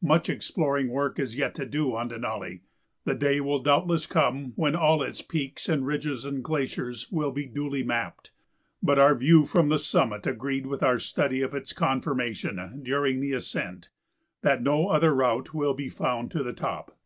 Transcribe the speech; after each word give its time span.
Much 0.00 0.30
exploring 0.30 0.88
work 0.88 1.18
is 1.18 1.36
yet 1.36 1.54
to 1.54 1.66
do 1.66 1.94
on 1.94 2.08
Denali; 2.08 2.62
the 3.04 3.14
day 3.14 3.38
will 3.38 3.58
doubtless 3.58 4.06
come 4.06 4.54
when 4.56 4.74
all 4.74 5.02
its 5.02 5.20
peaks 5.20 5.68
and 5.68 5.86
ridges 5.86 6.24
and 6.24 6.42
glaciers 6.42 7.06
will 7.10 7.30
be 7.30 7.44
duly 7.44 7.82
mapped, 7.82 8.30
but 8.82 8.98
our 8.98 9.14
view 9.14 9.44
from 9.44 9.68
the 9.68 9.78
summit 9.78 10.26
agreed 10.26 10.64
with 10.64 10.82
our 10.82 10.98
study 10.98 11.42
of 11.42 11.54
its 11.54 11.74
conformation 11.74 12.80
during 12.82 13.20
the 13.20 13.34
ascent, 13.34 13.90
that 14.40 14.62
no 14.62 14.88
other 14.88 15.14
route 15.14 15.52
will 15.52 15.74
be 15.74 15.90
found 15.90 16.30
to 16.30 16.42
the 16.42 16.54
top. 16.54 16.96